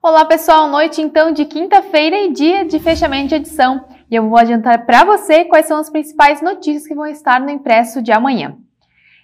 [0.00, 3.84] Olá pessoal, noite então de quinta-feira e dia de fechamento de edição.
[4.08, 7.50] E eu vou adiantar para você quais são as principais notícias que vão estar no
[7.50, 8.56] impresso de amanhã.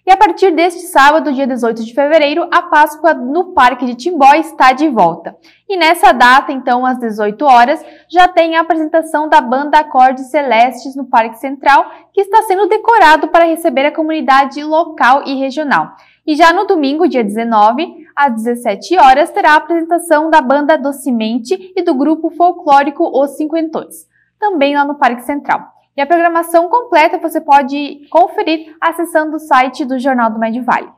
[0.05, 4.35] E a partir deste sábado, dia 18 de fevereiro, a Páscoa no Parque de Timbó
[4.35, 5.37] está de volta.
[5.69, 10.97] E nessa data, então, às 18 horas, já tem a apresentação da banda Acordes Celestes
[10.97, 15.93] no Parque Central, que está sendo decorado para receber a comunidade local e regional.
[16.27, 21.73] E já no domingo, dia 19, às 17 horas, terá a apresentação da banda Docimente
[21.77, 24.07] e do grupo folclórico Os Cinquentões,
[24.39, 25.75] também lá no Parque Central.
[25.97, 30.91] E a programação completa você pode conferir acessando o site do Jornal do Médio Vale.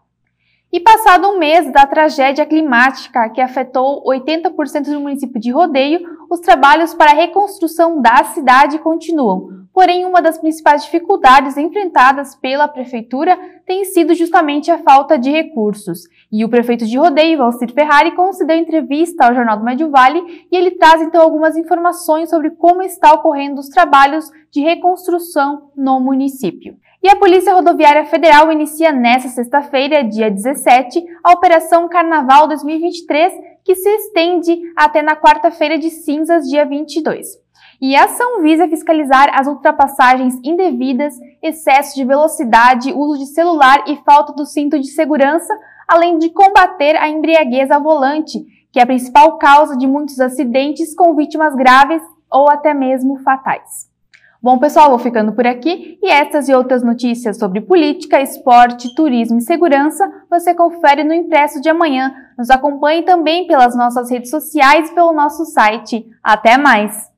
[0.72, 6.40] E passado um mês da tragédia climática que afetou 80% do município de Rodeio, os
[6.40, 13.38] trabalhos para a reconstrução da cidade continuam, Porém, uma das principais dificuldades enfrentadas pela prefeitura
[13.66, 16.04] tem sido justamente a falta de recursos.
[16.32, 20.56] E o prefeito de Rodeio, Valcir Ferrari, concedeu entrevista ao Jornal do Médio Vale e
[20.56, 26.78] ele traz então algumas informações sobre como está ocorrendo os trabalhos de reconstrução no município.
[27.02, 33.30] E a Polícia Rodoviária Federal inicia nesta sexta-feira, dia 17, a Operação Carnaval 2023,
[33.62, 37.44] que se estende até na quarta-feira de cinzas, dia 22.
[37.80, 43.96] E a ação visa fiscalizar as ultrapassagens indevidas, excesso de velocidade, uso de celular e
[44.04, 45.52] falta do cinto de segurança,
[45.86, 50.94] além de combater a embriaguez ao volante, que é a principal causa de muitos acidentes
[50.94, 53.94] com vítimas graves ou até mesmo fatais.
[54.42, 59.38] Bom, pessoal, vou ficando por aqui e estas e outras notícias sobre política, esporte, turismo
[59.38, 62.14] e segurança você confere no impresso de amanhã.
[62.38, 66.06] Nos acompanhe também pelas nossas redes sociais e pelo nosso site.
[66.22, 67.15] Até mais!